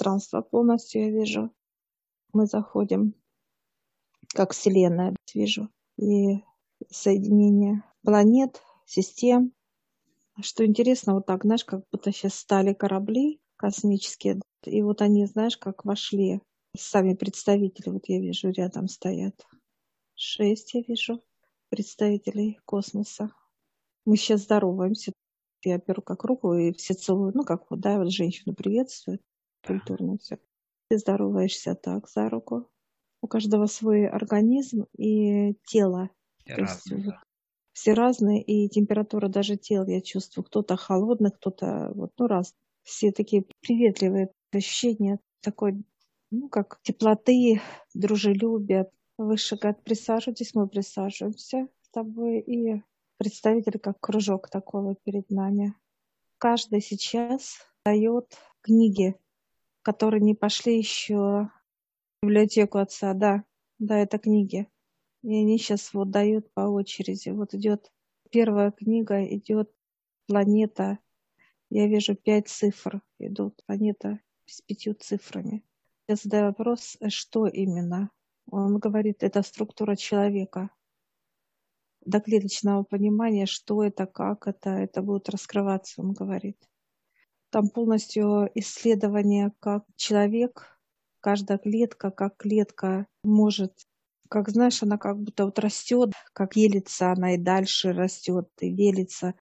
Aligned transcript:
пространство 0.00 0.40
полностью 0.40 1.02
я 1.02 1.10
вижу. 1.10 1.50
Мы 2.32 2.46
заходим, 2.46 3.14
как 4.28 4.52
Вселенная 4.52 5.14
вижу, 5.34 5.68
и 5.98 6.42
соединение 6.90 7.84
планет, 8.02 8.62
систем. 8.86 9.52
Что 10.40 10.64
интересно, 10.64 11.14
вот 11.14 11.26
так, 11.26 11.42
знаешь, 11.44 11.66
как 11.66 11.82
будто 11.92 12.12
сейчас 12.12 12.34
стали 12.34 12.72
корабли 12.72 13.40
космические, 13.56 14.40
и 14.64 14.80
вот 14.80 15.02
они, 15.02 15.26
знаешь, 15.26 15.58
как 15.58 15.84
вошли. 15.84 16.40
Сами 16.74 17.14
представители, 17.14 17.90
вот 17.90 18.04
я 18.06 18.20
вижу, 18.20 18.50
рядом 18.50 18.88
стоят. 18.88 19.34
Шесть 20.14 20.72
я 20.72 20.82
вижу 20.82 21.22
представителей 21.68 22.58
космоса. 22.64 23.32
Мы 24.06 24.16
сейчас 24.16 24.42
здороваемся. 24.42 25.12
Я 25.62 25.76
беру 25.76 26.00
как 26.00 26.24
руку, 26.24 26.54
и 26.54 26.72
все 26.72 26.94
целуют, 26.94 27.34
ну, 27.34 27.44
как 27.44 27.70
вот, 27.70 27.80
да, 27.80 27.98
вот 27.98 28.10
женщину 28.10 28.54
приветствуют, 28.54 29.20
культурно 29.66 30.18
все. 30.18 30.38
Ты 30.88 30.98
здороваешься 30.98 31.74
так 31.74 32.08
за 32.08 32.28
руку. 32.28 32.68
У 33.22 33.26
каждого 33.26 33.66
свой 33.66 34.06
организм 34.06 34.86
и 34.96 35.54
тело. 35.66 36.10
Все 36.44 36.54
разные, 36.54 37.04
есть, 37.04 37.16
все 37.72 37.92
разные, 37.92 38.42
и 38.42 38.68
температура 38.68 39.28
даже 39.28 39.56
тела 39.56 39.88
я 39.88 40.00
чувствую. 40.00 40.44
Кто-то 40.44 40.76
холодный, 40.76 41.30
кто-то 41.30 41.92
вот, 41.94 42.12
ну, 42.18 42.26
раз. 42.26 42.54
Все 42.82 43.12
такие 43.12 43.44
приветливые 43.60 44.30
ощущения 44.52 45.20
такой, 45.42 45.84
ну, 46.30 46.48
как 46.48 46.80
теплоты, 46.82 47.60
дружелюбия. 47.94 48.90
Выше, 49.18 49.56
говорят, 49.56 49.84
присаживайтесь, 49.84 50.54
мы 50.54 50.66
присаживаемся 50.66 51.68
с 51.82 51.90
тобой, 51.90 52.40
и 52.40 52.82
представитель 53.18 53.78
как 53.78 54.00
кружок 54.00 54.48
такого 54.48 54.94
перед 54.94 55.28
нами. 55.30 55.74
Каждый 56.38 56.80
сейчас 56.80 57.58
дает 57.84 58.34
книги, 58.62 59.14
которые 59.82 60.20
не 60.20 60.34
пошли 60.34 60.78
еще 60.78 61.16
в 61.16 61.50
библиотеку 62.22 62.78
отца. 62.78 63.14
Да, 63.14 63.44
да, 63.78 63.98
это 63.98 64.18
книги. 64.18 64.68
И 65.22 65.34
они 65.34 65.58
сейчас 65.58 65.92
вот 65.92 66.10
дают 66.10 66.52
по 66.52 66.62
очереди. 66.62 67.30
Вот 67.30 67.54
идет 67.54 67.92
первая 68.30 68.70
книга, 68.70 69.24
идет 69.24 69.70
планета. 70.26 70.98
Я 71.68 71.86
вижу 71.86 72.14
пять 72.14 72.48
цифр 72.48 73.02
идут. 73.18 73.62
Планета 73.66 74.20
с 74.46 74.60
пятью 74.62 74.94
цифрами. 74.94 75.62
Я 76.08 76.16
задаю 76.16 76.46
вопрос, 76.46 76.96
что 77.08 77.46
именно? 77.46 78.10
Он 78.50 78.78
говорит, 78.78 79.22
это 79.22 79.42
структура 79.42 79.94
человека 79.94 80.70
до 82.04 82.20
клеточного 82.20 82.82
понимания, 82.82 83.46
что 83.46 83.84
это, 83.84 84.06
как 84.06 84.46
это, 84.46 84.70
это 84.70 85.02
будет 85.02 85.28
раскрываться, 85.28 86.00
он 86.00 86.12
говорит. 86.12 86.56
Там 87.50 87.68
полностью 87.68 88.50
исследование, 88.54 89.52
как 89.60 89.84
человек, 89.96 90.78
каждая 91.20 91.58
клетка, 91.58 92.10
как 92.10 92.36
клетка 92.36 93.06
может, 93.24 93.72
как 94.28 94.48
знаешь, 94.48 94.82
она 94.82 94.98
как 94.98 95.18
будто 95.18 95.46
вот 95.46 95.58
растет, 95.58 96.12
как 96.32 96.56
елится 96.56 97.10
она 97.12 97.34
и 97.34 97.38
дальше 97.38 97.92
растет 97.92 98.48
и 98.60 98.72
велится. 98.72 99.34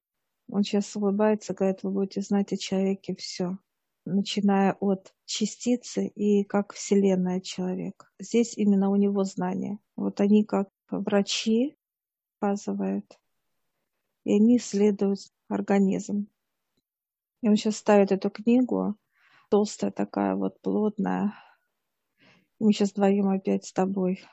Он 0.52 0.64
сейчас 0.64 0.96
улыбается, 0.96 1.54
говорит, 1.54 1.84
вы 1.84 1.92
будете 1.92 2.22
знать 2.22 2.52
о 2.52 2.58
человеке 2.58 3.16
все, 3.16 3.60
начиная 4.06 4.74
от 4.80 5.14
частицы 5.26 6.08
и 6.08 6.44
как 6.44 6.74
Вселенная 6.74 7.40
человек. 7.42 8.12
Здесь 8.20 8.58
именно 8.58 8.90
у 8.90 8.96
него 8.96 9.24
знания. 9.24 9.78
Вот 9.96 10.20
они 10.20 10.44
как 10.44 10.70
врачи, 10.90 11.78
показывает. 12.40 13.20
И 14.24 14.34
они 14.34 14.58
исследуют 14.58 15.20
организм. 15.48 16.28
И 17.42 17.50
он 17.50 17.56
сейчас 17.56 17.78
ставит 17.78 18.12
эту 18.12 18.30
книгу, 18.30 18.96
толстая 19.50 19.92
такая 19.92 20.36
вот, 20.36 20.62
плотная. 20.62 21.34
И 22.60 22.64
мы 22.64 22.74
сейчас 22.74 22.92
вдвоем 22.92 23.30
опять 23.30 23.66
с 23.66 23.74
тобой 23.74 24.24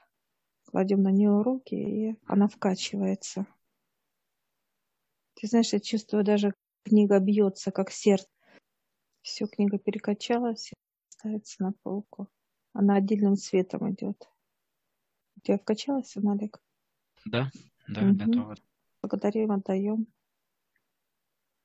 кладем 0.65 1.03
на 1.03 1.11
нее 1.11 1.43
руки, 1.43 1.75
и 1.75 2.16
она 2.27 2.49
вкачивается. 2.49 3.47
Ты 5.34 5.47
знаешь, 5.47 5.72
я 5.72 5.81
чувствую 5.81 6.25
даже, 6.25 6.55
книга 6.84 7.19
бьется, 7.21 7.71
как 7.71 7.91
сердце. 7.91 8.27
Все, 9.22 9.47
книга 9.47 9.78
перекачалась, 9.78 10.72
ставится 11.09 11.62
на 11.62 11.72
полку. 11.83 12.28
Она 12.72 12.97
отдельным 12.97 13.37
цветом 13.37 13.91
идет. 13.93 14.28
У 15.37 15.41
тебя 15.41 15.59
вкачалась, 15.59 16.16
Аналик? 16.16 16.61
Да. 17.25 17.50
Да, 17.89 18.00
Мгм. 18.03 18.19
готово. 18.19 18.56
Благодарим, 19.03 19.53
отдаем. 19.53 20.06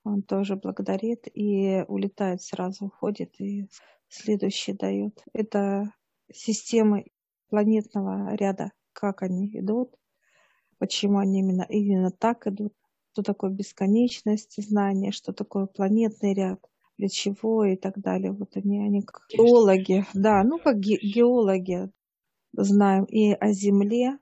Он 0.03 0.23
тоже 0.23 0.56
благодарит 0.56 1.28
и 1.34 1.84
улетает 1.88 2.41
сразу, 2.41 2.85
уходит 2.85 3.39
и 3.39 3.67
следующий 4.07 4.73
дает. 4.73 5.23
Это 5.34 5.94
системы 6.31 7.06
планетного 7.50 8.34
ряда, 8.35 8.72
как 8.94 9.22
они 9.22 9.47
идут, 9.59 9.95
почему 10.79 11.19
они 11.19 11.39
именно, 11.39 11.66
именно 11.69 12.12
так 12.12 12.47
идут, 12.47 12.73
что 13.13 13.23
такое 13.23 13.51
бесконечность 13.51 14.62
знания, 14.63 15.12
что 15.12 15.34
такое 15.34 15.66
планетный 15.67 16.33
ряд, 16.33 16.66
для 16.97 17.09
чего 17.09 17.66
и 17.66 17.75
так 17.75 18.00
далее. 18.00 18.31
Вот 18.31 18.57
они, 18.57 18.79
они 18.79 19.03
как 19.03 19.28
геологи, 19.29 20.06
да, 20.13 20.44
ну 20.44 20.59
как 20.59 20.79
ге- 20.79 21.00
геологи 21.01 21.91
знаем 22.53 23.06
и 23.06 23.33
о 23.33 23.51
Земле, 23.53 24.19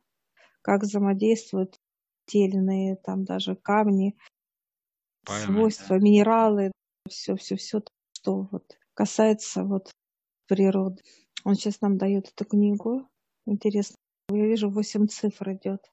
как 0.61 0.83
взаимодействуют 0.83 1.79
те 2.25 2.45
или 2.45 2.57
иные 2.57 2.95
там 2.97 3.25
даже 3.25 3.55
камни, 3.55 4.17
Свойства, 5.25 5.95
минералы, 5.95 6.71
все, 7.07 7.35
все, 7.35 7.55
все, 7.55 7.81
что 8.13 8.47
вот 8.51 8.77
касается 8.93 9.63
вот 9.63 9.91
природы. 10.47 11.01
Он 11.43 11.55
сейчас 11.55 11.81
нам 11.81 11.97
дает 11.97 12.27
эту 12.27 12.45
книгу. 12.45 13.07
Интересно. 13.45 13.95
Я 14.29 14.45
вижу, 14.45 14.69
восемь 14.69 15.07
цифр 15.07 15.51
идет, 15.51 15.91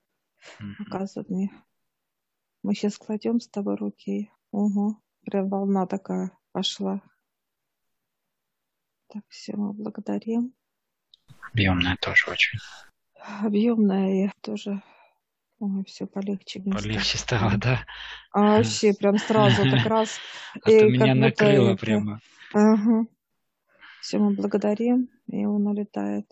мне. 1.28 1.50
Мы 2.62 2.74
сейчас 2.74 2.98
кладем 2.98 3.40
с 3.40 3.48
тобой 3.48 3.76
руки. 3.76 4.30
Угу. 4.52 4.96
Прям 5.24 5.48
волна 5.48 5.86
такая 5.86 6.36
пошла. 6.52 7.00
Так, 9.08 9.22
все, 9.28 9.56
мы 9.56 9.72
благодарим. 9.72 10.54
Объемная 11.52 11.96
тоже 11.96 12.30
очень. 12.30 12.58
Объемная 13.40 14.26
и 14.26 14.30
тоже 14.40 14.82
Ой, 15.58 15.84
все 15.84 16.06
полегче. 16.06 16.60
мне 16.60 16.72
стало. 16.72 16.82
Полегче 16.82 17.18
стало, 17.18 17.56
да? 17.58 17.86
А 18.32 18.58
вообще 18.58 18.92
прям 18.92 19.18
сразу 19.18 19.62
так 19.70 19.86
раз. 19.86 20.18
А 20.54 20.60
то 20.60 20.70
И 20.70 20.90
меня 20.90 21.06
как 21.06 21.14
будто 21.16 21.44
накрыло 21.44 21.70
это- 21.70 21.80
прямо. 21.80 22.20
Ага. 22.52 23.06
Все, 24.02 24.18
мы 24.18 24.34
благодарим, 24.34 25.08
и 25.28 25.44
он 25.46 25.66
улетает. 25.66 26.30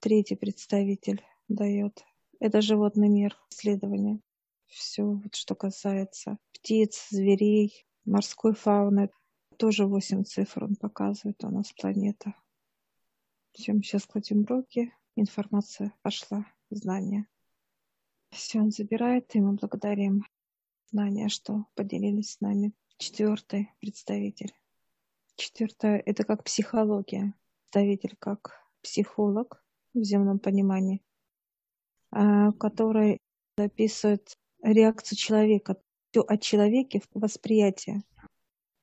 Третий 0.00 0.36
представитель 0.36 1.24
дает. 1.48 2.04
Это 2.40 2.60
животный 2.60 3.08
мир, 3.08 3.36
исследование. 3.50 4.20
Все, 4.66 5.02
вот 5.02 5.34
что 5.34 5.54
касается 5.54 6.36
птиц, 6.52 7.08
зверей, 7.10 7.86
морской 8.04 8.54
фауны. 8.54 9.10
Тоже 9.56 9.86
восемь 9.86 10.22
цифр 10.24 10.64
он 10.64 10.76
показывает 10.76 11.42
у 11.42 11.50
нас 11.50 11.72
планета. 11.72 12.34
Все, 13.52 13.72
мы 13.72 13.82
сейчас 13.82 14.04
кладем 14.06 14.44
руки. 14.44 14.92
Информация 15.16 15.92
пошла, 16.02 16.44
знания. 16.70 17.26
Все, 18.30 18.60
он 18.60 18.70
забирает, 18.70 19.34
и 19.34 19.40
мы 19.40 19.54
благодарим 19.54 20.24
знания, 20.90 21.28
что 21.28 21.66
поделились 21.74 22.32
с 22.32 22.40
нами. 22.40 22.72
Четвертый 22.98 23.70
представитель. 23.80 24.52
Четвертое– 25.36 26.02
это 26.06 26.24
как 26.24 26.44
психология. 26.44 27.34
Представитель 27.62 28.16
как 28.18 28.60
психолог 28.82 29.62
в 29.94 30.02
земном 30.02 30.38
понимании, 30.38 31.02
а, 32.10 32.52
который 32.52 33.18
описывает 33.56 34.36
реакцию 34.62 35.18
человека, 35.18 35.76
все 36.10 36.22
о 36.26 36.36
человеке 36.38 37.00
в 37.00 37.20
восприятии. 37.20 38.02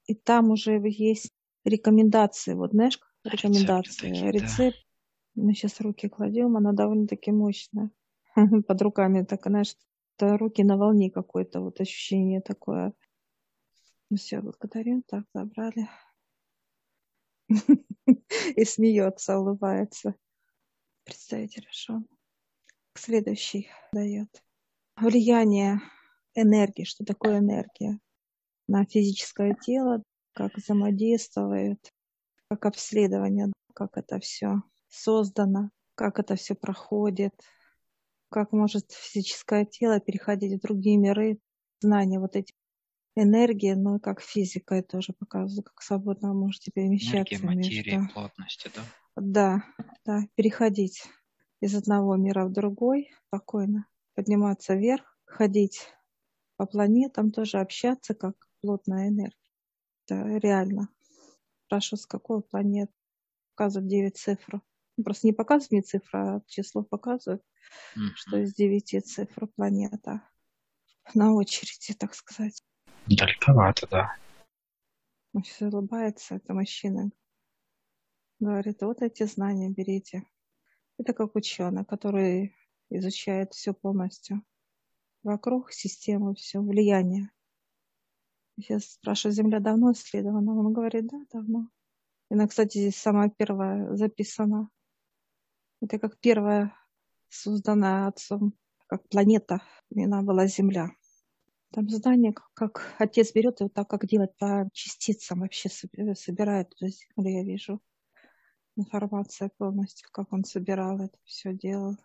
И 0.06 0.13
там 0.13 0.51
уже 0.51 0.80
есть 0.83 1.31
рекомендации. 1.63 2.53
Вот 2.53 2.71
знаешь, 2.71 3.00
рекомендации, 3.24 4.09
такие, 4.09 4.31
да. 4.31 4.31
рецепт. 4.31 4.77
Мы 5.33 5.53
сейчас 5.53 5.81
руки 5.81 6.07
кладем, 6.07 6.56
она 6.56 6.71
довольно-таки 6.71 7.31
мощная. 7.31 7.89
Под 8.67 8.81
руками 8.81 9.23
так, 9.23 9.45
знаешь, 9.45 9.75
руки 10.19 10.63
на 10.63 10.77
волне 10.77 11.09
какое-то 11.09 11.61
вот 11.61 11.79
ощущение 11.79 12.41
такое. 12.41 12.93
Ну 14.09 14.17
все, 14.17 14.41
благодарим. 14.41 15.03
Так, 15.03 15.25
забрали. 15.33 15.89
И 18.55 18.65
смеется, 18.65 19.39
улыбается. 19.39 20.15
Представитель 21.03 21.65
решен. 21.67 22.07
Следующий 22.95 23.69
дает. 23.91 24.43
Влияние 24.97 25.81
энергии. 26.33 26.83
Что 26.83 27.03
такое 27.03 27.39
энергия? 27.39 27.99
На 28.67 28.85
физическое 28.85 29.55
тело, 29.55 30.01
как 30.33 30.55
взаимодействует, 30.55 31.91
как 32.49 32.65
обследование, 32.65 33.51
как 33.73 33.97
это 33.97 34.19
все 34.19 34.63
создано, 34.88 35.69
как 35.95 36.19
это 36.19 36.35
все 36.35 36.55
проходит, 36.55 37.33
как 38.35 38.51
может 38.51 38.91
физическое 38.91 39.63
тело 39.63 40.01
переходить 40.01 40.59
в 40.59 40.61
другие 40.61 40.97
миры, 40.97 41.39
знания 41.79 42.19
вот 42.19 42.35
эти 42.35 42.53
энергии, 43.15 43.71
но 43.71 43.95
и 43.95 43.99
как 44.01 44.19
физика 44.19 44.83
тоже 44.83 45.13
показывает, 45.13 45.69
как 45.69 45.81
свободно 45.81 46.33
вы 46.33 46.39
можете 46.41 46.69
перемещаться 46.69 47.35
Энергия, 47.35 47.45
материя, 47.45 47.97
между... 47.99 48.13
плотности, 48.13 48.69
да? 48.75 48.81
Да, 49.15 49.63
да, 50.05 50.27
переходить 50.35 51.05
из 51.61 51.75
одного 51.75 52.17
мира 52.17 52.45
в 52.45 52.51
другой 52.51 53.09
спокойно, 53.27 53.87
подниматься 54.15 54.75
вверх, 54.75 55.17
ходить 55.23 55.88
по 56.57 56.65
планетам, 56.65 57.31
тоже 57.31 57.59
общаться 57.59 58.15
как 58.15 58.35
плотная 58.59 59.07
энергия. 59.07 59.49
Это 60.09 60.25
реально. 60.39 60.89
Спрашиваю, 61.67 62.01
с 62.01 62.05
какой 62.05 62.41
планеты? 62.41 62.91
Показывают 63.55 63.89
9 63.89 64.17
цифр. 64.17 64.61
Просто 65.03 65.27
не 65.27 65.33
показывают 65.33 65.71
мне 65.71 65.81
цифры, 65.81 66.19
а 66.19 66.42
число 66.47 66.83
показывают, 66.83 67.44
Мгм. 67.95 68.12
что 68.15 68.38
из 68.38 68.53
9 68.53 69.01
цифр 69.01 69.47
планета 69.47 70.21
на 71.13 71.33
очереди, 71.33 71.94
так 71.94 72.15
сказать. 72.15 72.63
Далековато, 73.07 73.88
да. 73.88 74.15
Он 75.33 75.44
все 75.44 75.68
улыбается, 75.68 76.36
это 76.36 76.53
мужчина. 76.53 77.12
Говорит, 78.39 78.81
вот 78.81 79.01
эти 79.01 79.24
знания 79.24 79.69
берите. 79.69 80.24
Это 80.98 81.13
как 81.13 81.36
ученый, 81.36 81.83
который 81.83 82.56
изучает 82.89 83.53
все 83.53 83.74
полностью. 83.74 84.44
Вокруг 85.24 85.74
системы, 85.74 86.36
все, 86.36 86.62
влияние. 86.62 87.31
Я 88.57 88.80
спрашиваю, 88.80 89.33
Земля 89.33 89.59
давно 89.59 89.91
исследована? 89.91 90.53
Он 90.53 90.71
говорит, 90.71 91.07
да, 91.07 91.19
давно. 91.33 91.69
Она, 92.30 92.48
кстати, 92.48 92.77
здесь 92.77 92.95
самая 92.95 93.30
первая 93.30 93.94
записана. 93.95 94.69
Это 95.85 95.99
как 95.99 96.17
первая 96.19 96.75
созданная 97.29 98.07
отцом, 98.07 98.55
как 98.87 99.07
планета. 99.07 99.61
Имена 99.91 100.23
была 100.23 100.47
Земля. 100.47 100.89
Там 101.71 101.87
здание, 101.89 102.33
как, 102.55 102.95
отец 102.97 103.31
берет, 103.33 103.61
и 103.61 103.65
вот 103.65 103.73
так 103.75 103.87
как 103.87 104.07
делать 104.07 104.35
по 104.37 104.67
частицам 104.73 105.41
вообще 105.41 105.69
соби- 105.69 106.15
собирает 106.15 106.73
эту 106.73 106.87
землю, 106.87 107.29
я 107.29 107.43
вижу. 107.43 107.83
Информация 108.75 109.51
полностью, 109.59 110.09
как 110.11 110.33
он 110.33 110.43
собирал 110.43 110.99
это 111.01 111.19
все 111.23 111.53
делал. 111.53 111.93
И, 111.93 111.97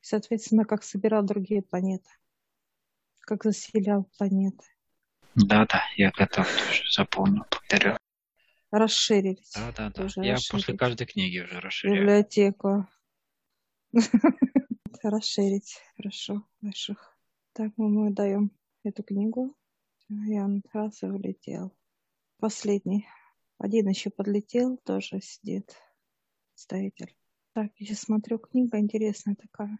соответственно, 0.00 0.64
как 0.64 0.82
собирал 0.82 1.22
другие 1.22 1.60
планеты. 1.60 2.08
Как 3.20 3.44
заселял 3.44 4.04
планеты. 4.16 4.64
Да, 5.34 5.66
да, 5.66 5.82
я 5.96 6.10
это 6.16 6.26
тоже 6.26 6.90
запомнил. 6.90 7.44
Благодарю. 7.50 7.98
Расширились. 8.70 9.52
Да, 9.54 9.72
да, 9.76 9.88
да. 9.88 9.90
Тоже 9.90 10.20
Я 10.22 10.34
расширить. 10.34 10.50
после 10.50 10.76
каждой 10.76 11.06
книги 11.06 11.40
уже 11.40 11.60
расширяю. 11.60 12.00
библиотеку. 12.02 12.86
Расширить. 15.02 15.80
Хорошо. 15.96 16.46
Больших. 16.60 17.16
Так, 17.52 17.72
мы 17.76 18.10
даем 18.10 18.50
эту 18.84 19.02
книгу. 19.02 19.56
Ян 20.08 20.62
раз 20.72 21.02
и 21.02 21.06
улетел. 21.06 21.74
Последний. 22.38 23.06
Один 23.58 23.88
еще 23.88 24.10
подлетел, 24.10 24.76
тоже 24.78 25.20
сидит. 25.20 25.76
Представитель. 26.52 27.16
Так, 27.54 27.72
я 27.76 27.86
сейчас 27.86 28.00
смотрю, 28.00 28.38
книга 28.38 28.78
интересная 28.78 29.34
такая. 29.34 29.78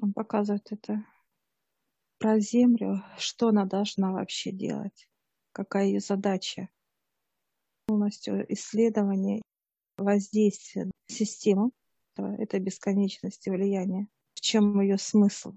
Он 0.00 0.12
показывает 0.12 0.70
это 0.70 1.04
про 2.18 2.38
Землю, 2.38 3.02
что 3.18 3.48
она 3.48 3.64
должна 3.64 4.12
вообще 4.12 4.52
делать, 4.52 5.08
какая 5.52 5.86
ее 5.86 6.00
задача. 6.00 6.68
Полностью 7.90 8.46
исследование 8.52 9.42
воздействия 9.98 10.84
на 10.84 10.92
систему 11.08 11.72
этого- 12.14 12.40
этой 12.40 12.60
бесконечности 12.60 13.50
влияния. 13.50 14.06
В 14.34 14.40
чем 14.40 14.80
ее 14.80 14.96
смысл? 14.96 15.54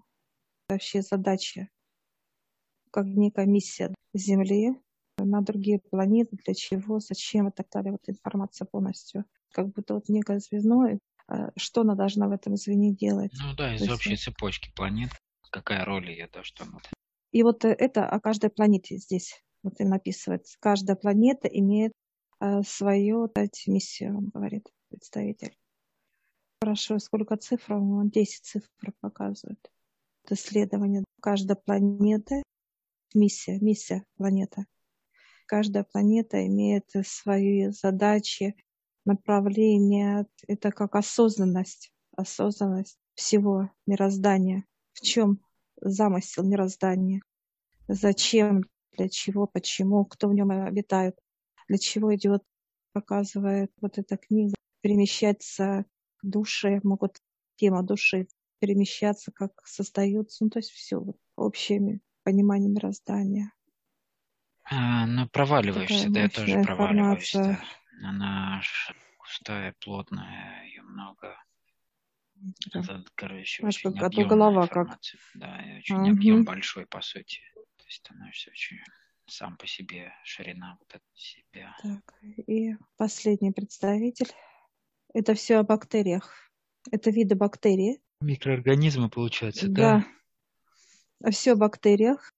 Вообще 0.67 1.03
задача, 1.03 1.69
как 2.89 3.05
некая 3.05 3.45
миссия 3.45 3.93
Земли 4.15 4.73
на 5.19 5.41
другие 5.41 5.77
планеты, 5.77 6.35
для 6.43 6.55
чего, 6.55 6.99
зачем 6.99 7.49
и 7.49 7.51
так 7.51 7.67
далее. 7.69 7.91
Вот 7.91 8.01
информация 8.07 8.65
полностью. 8.65 9.25
Как 9.51 9.67
будто 9.67 9.93
вот 9.93 10.09
некое 10.09 10.39
звено, 10.39 10.87
и, 10.87 10.97
э, 11.27 11.51
что 11.55 11.81
она 11.81 11.93
должна 11.93 12.27
в 12.29 12.31
этом 12.31 12.57
звене 12.57 12.95
делать. 12.95 13.31
Ну 13.39 13.53
да, 13.55 13.75
из 13.75 13.81
То 13.81 13.85
есть, 13.85 13.95
общей 13.95 14.17
цепочки 14.17 14.71
планет. 14.75 15.11
Какая 15.51 15.85
роль 15.85 16.09
ее, 16.09 16.27
да, 16.33 16.41
что 16.43 16.63
она 16.63 16.79
И 17.31 17.43
вот 17.43 17.63
э, 17.63 17.69
это 17.69 18.09
о 18.09 18.19
каждой 18.19 18.49
планете 18.49 18.97
здесь 18.97 19.39
вот 19.63 19.79
и 19.79 19.85
написывается. 19.85 20.57
Каждая 20.59 20.95
планета 20.95 21.47
имеет 21.47 21.93
свою 22.65 23.29
дать 23.33 23.63
миссию, 23.67 24.29
говорит, 24.33 24.69
представитель. 24.89 25.57
Хорошо, 26.61 26.99
сколько 26.99 27.35
цифр? 27.35 27.73
Он 27.73 28.09
10 28.09 28.45
цифр 28.45 28.93
показывает. 29.01 29.59
Исследование 30.29 31.03
каждой 31.21 31.57
планеты. 31.57 32.43
Миссия, 33.13 33.59
миссия 33.59 34.05
планеты. 34.15 34.65
Каждая 35.45 35.83
планета 35.83 36.47
имеет 36.47 36.89
свои 37.05 37.67
задачи, 37.69 38.55
направления. 39.05 40.25
Это 40.47 40.71
как 40.71 40.95
осознанность, 40.95 41.93
осознанность 42.15 42.97
всего 43.15 43.69
мироздания. 43.85 44.65
В 44.93 45.01
чем 45.01 45.39
замысел 45.81 46.43
мироздания? 46.43 47.21
Зачем, 47.87 48.63
для 48.93 49.09
чего, 49.09 49.47
почему, 49.47 50.05
кто 50.05 50.29
в 50.29 50.33
нем 50.33 50.51
обитает, 50.51 51.17
для 51.73 51.79
чего 51.79 52.13
идет, 52.13 52.43
показывает 52.93 53.71
вот 53.81 53.97
эта 53.97 54.15
книга, 54.15 54.53
перемещаться 54.81 55.85
души, 56.21 56.79
могут 56.83 57.17
тема 57.55 57.81
души 57.81 58.27
перемещаться, 58.59 59.31
как 59.31 59.53
создаются, 59.65 60.43
ну 60.43 60.51
то 60.51 60.59
есть 60.59 60.69
все 60.69 60.99
вот, 60.99 61.17
общее 61.35 61.99
понимание 62.21 62.69
мироздания. 62.69 63.51
А, 64.65 65.07
ну, 65.07 65.27
проваливаешься, 65.27 66.05
Такая 66.05 66.11
да, 66.11 66.21
я 66.21 66.29
тоже 66.29 66.61
проваливаюсь. 66.61 67.31
Да. 67.33 67.59
Она 68.03 68.61
густая, 69.17 69.73
плотная, 69.79 70.65
ее 70.65 70.83
много. 70.83 71.35
Да. 72.71 72.81
Это, 72.81 73.03
короче, 73.15 73.63
Аж 73.63 73.77
очень 73.77 73.97
как- 73.97 74.13
а 74.13 74.23
голова 74.25 74.61
как. 74.67 74.67
информация. 74.67 75.19
Да, 75.33 75.59
и 75.59 75.77
очень 75.79 75.95
Мгм. 75.95 76.11
объем 76.11 76.45
большой, 76.45 76.85
по 76.85 77.01
сути. 77.01 77.39
То 77.55 77.85
есть 77.85 77.97
становишься 77.97 78.51
очень 78.51 78.77
сам 79.27 79.57
по 79.57 79.67
себе, 79.67 80.11
ширина 80.23 80.77
вот 80.79 80.89
эта 80.93 81.05
себя. 81.13 81.75
Так, 81.81 82.13
и 82.47 82.75
последний 82.97 83.51
представитель. 83.51 84.31
Это 85.13 85.33
все 85.35 85.57
о 85.57 85.63
бактериях. 85.63 86.51
Это 86.91 87.11
виды 87.11 87.35
бактерий. 87.35 88.01
Микроорганизмы, 88.21 89.09
получается, 89.09 89.67
да? 89.67 90.05
Да. 91.19 91.31
Все 91.31 91.53
о 91.53 91.55
бактериях. 91.55 92.33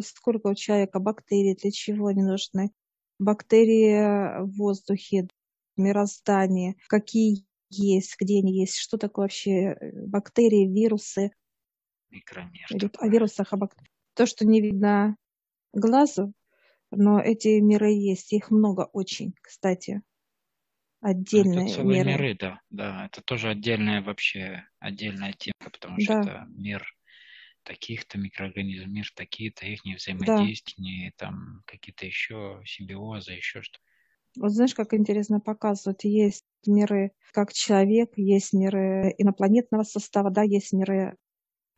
Сколько 0.00 0.48
у 0.48 0.54
человека 0.54 1.00
бактерий, 1.00 1.56
для 1.56 1.70
чего 1.70 2.06
они 2.06 2.22
нужны. 2.22 2.70
Бактерии 3.18 4.42
в 4.42 4.56
воздухе, 4.56 5.28
в 5.76 5.80
мироздании, 5.80 6.76
какие 6.86 7.44
есть, 7.70 8.16
где 8.18 8.38
они 8.38 8.58
есть, 8.60 8.76
что 8.76 8.98
такое 8.98 9.24
вообще 9.24 9.50
э, 9.50 10.06
бактерии, 10.06 10.66
вирусы. 10.66 11.32
Микромир. 12.10 12.66
Или 12.70 12.90
о 12.98 13.08
вирусах, 13.08 13.52
о 13.52 13.56
бактериях. 13.56 13.90
То, 14.14 14.26
что 14.26 14.46
не 14.46 14.60
видно 14.60 15.16
глазу, 15.72 16.32
но 16.92 17.20
эти 17.20 17.60
миры 17.60 17.90
есть. 17.92 18.32
Их 18.32 18.50
много 18.50 18.88
очень, 18.92 19.34
кстати. 19.42 20.02
Это 21.32 21.62
Отдельные 21.62 21.62
целые 21.62 22.00
миры. 22.00 22.04
миры, 22.04 22.34
да, 22.34 22.60
да. 22.70 23.06
Это 23.06 23.22
тоже 23.22 23.50
отдельная 23.50 24.00
вообще, 24.02 24.64
отдельная 24.78 25.32
тема, 25.32 25.70
потому 25.72 25.98
что 26.00 26.12
Да. 26.12 26.30
это 26.30 26.44
мир 26.48 26.84
таких-то 27.64 28.18
микроорганизмов, 28.18 28.88
мир 28.88 29.10
такие-то, 29.14 29.66
их 29.66 29.82
взаимодействия, 29.84 31.12
там 31.16 31.62
какие-то 31.66 32.06
еще 32.06 32.62
симбиозы, 32.66 33.32
еще 33.32 33.62
что 33.62 33.78
Вот 34.36 34.52
знаешь, 34.52 34.74
как 34.74 34.94
интересно 34.94 35.40
показывают, 35.40 36.04
есть 36.04 36.44
миры 36.66 37.12
как 37.32 37.52
человек, 37.52 38.12
есть 38.16 38.52
миры 38.52 39.14
инопланетного 39.18 39.82
состава, 39.82 40.30
да, 40.30 40.42
есть 40.42 40.72
миры 40.72 41.16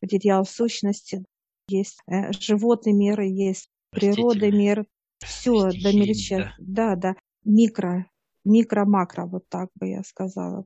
материал 0.02 0.46
сущности, 0.46 1.24
есть 1.68 2.00
э, 2.08 2.32
животный 2.32 2.92
мир, 2.94 3.20
есть 3.22 3.70
природа 3.92 4.50
мир, 4.50 4.86
все 5.22 5.72
до 5.72 5.90
мельча- 5.92 6.52
да, 6.58 6.96
да, 6.96 7.14
микро, 7.44 8.10
микро-макро, 8.44 9.26
вот 9.26 9.48
так 9.48 9.70
бы 9.74 9.88
я 9.88 10.02
сказала. 10.02 10.64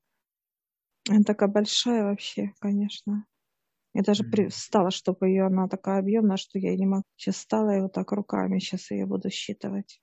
Она 1.09 1.23
такая 1.23 1.49
большая 1.49 2.05
вообще, 2.05 2.53
конечно. 2.61 3.27
Я 3.95 4.03
даже 4.03 4.25
при- 4.25 4.45
Мгм. 4.45 4.51
встала, 4.51 4.91
чтобы 4.91 5.29
ее, 5.29 5.47
она 5.47 5.69
такая 5.69 6.01
объемная, 6.01 6.37
что 6.37 6.59
я 6.59 6.77
не 6.77 6.87
могу. 6.87 7.05
Сейчас 7.17 7.37
встала 7.37 7.77
и 7.77 7.81
вот 7.81 7.93
так 7.93 8.13
руками 8.13 8.59
сейчас 8.59 8.91
ее 8.91 9.07
буду 9.07 9.31
считывать. 9.31 10.01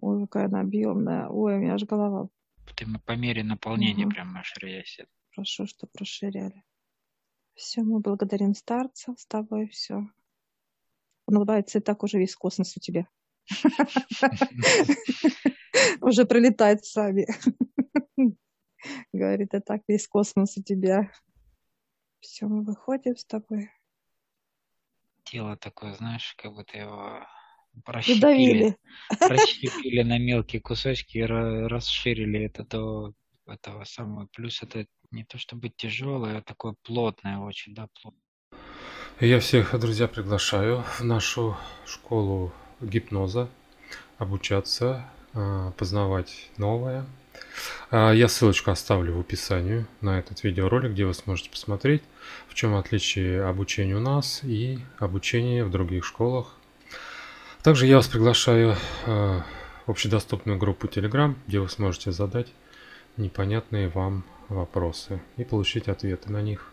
Ой, 0.00 0.22
какая 0.26 0.46
она 0.46 0.60
объемная. 0.60 1.28
Ой, 1.28 1.56
у 1.56 1.58
меня 1.58 1.74
аж 1.74 1.84
голова. 1.84 2.28
Ты 2.76 2.86
по 3.04 3.12
мере 3.16 3.42
наполнения 3.44 4.04
Мгм. 4.04 4.10
прям 4.14 4.36
расширяйся. 4.36 5.06
Хорошо, 5.34 5.66
что 5.66 5.88
расширяли. 5.98 6.64
Все, 7.54 7.82
мы 7.82 8.00
благодарим 8.00 8.54
старца 8.54 9.14
с 9.16 9.26
тобой, 9.26 9.68
все. 9.68 10.08
Он 11.28 11.36
улыбается, 11.36 11.78
и 11.78 11.82
так 11.82 12.02
уже 12.02 12.18
весь 12.18 12.34
космос 12.34 12.74
у 12.78 12.80
тебя. 12.80 13.06
Уже 16.00 16.24
прилетает 16.24 16.86
с 16.86 16.96
вами. 16.96 17.26
Говорит, 19.12 19.52
и 19.52 19.60
так 19.60 19.82
весь 19.86 20.08
космос 20.08 20.56
у 20.56 20.62
тебя. 20.62 21.12
Все, 22.20 22.46
мы 22.46 22.64
выходим 22.64 23.14
с 23.14 23.26
тобой. 23.26 23.70
тело 25.24 25.58
такое, 25.58 25.94
знаешь, 25.96 26.34
как 26.38 26.54
будто 26.54 26.78
его 26.78 27.20
расщепили, 27.84 28.78
расщепили 29.20 30.02
на 30.04 30.18
мелкие 30.18 30.62
кусочки 30.62 31.18
и 31.18 31.24
расширили 31.24 32.46
это 32.46 32.64
до 32.64 33.12
этого 33.46 33.84
самого. 33.84 34.28
Плюс 34.32 34.62
это 34.62 34.86
не 35.10 35.24
то 35.24 35.36
чтобы 35.36 35.68
тяжелое, 35.68 36.38
а 36.38 36.42
такое 36.42 36.74
плотное 36.82 37.38
очень, 37.38 37.74
да, 37.74 37.88
плотное. 38.00 38.27
Я 39.20 39.40
всех, 39.40 39.76
друзья, 39.80 40.06
приглашаю 40.06 40.84
в 40.96 41.02
нашу 41.02 41.56
школу 41.84 42.52
гипноза 42.80 43.48
обучаться, 44.16 45.04
а, 45.34 45.72
познавать 45.72 46.48
новое. 46.56 47.04
А, 47.90 48.12
я 48.12 48.28
ссылочку 48.28 48.70
оставлю 48.70 49.14
в 49.14 49.18
описании 49.20 49.86
на 50.02 50.20
этот 50.20 50.44
видеоролик, 50.44 50.92
где 50.92 51.04
вы 51.04 51.14
сможете 51.14 51.50
посмотреть, 51.50 52.04
в 52.46 52.54
чем 52.54 52.76
отличие 52.76 53.42
обучения 53.42 53.96
у 53.96 54.00
нас 54.00 54.38
и 54.44 54.78
обучения 55.00 55.64
в 55.64 55.70
других 55.72 56.04
школах. 56.04 56.54
Также 57.64 57.86
я 57.86 57.96
вас 57.96 58.06
приглашаю 58.06 58.76
а, 59.04 59.42
в 59.86 59.90
общедоступную 59.90 60.58
группу 60.58 60.86
Telegram, 60.86 61.34
где 61.48 61.58
вы 61.58 61.68
сможете 61.68 62.12
задать 62.12 62.52
непонятные 63.16 63.88
вам 63.88 64.22
вопросы 64.48 65.20
и 65.36 65.42
получить 65.42 65.88
ответы 65.88 66.30
на 66.30 66.40
них. 66.40 66.72